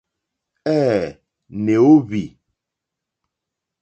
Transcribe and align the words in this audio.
Ɛ̄ɛ̄, 0.79 1.09
nè 1.63 1.73
óhwì. 1.91 2.21